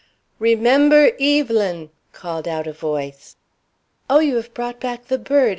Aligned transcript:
"Remember 0.39 1.11
Evelyn!" 1.19 1.91
called 2.11 2.47
out 2.47 2.65
a 2.65 2.73
voice. 2.73 3.35
"Oh, 4.09 4.17
you 4.17 4.35
have 4.37 4.51
brought 4.55 4.79
back 4.79 5.09
the 5.09 5.19
bird!" 5.19 5.49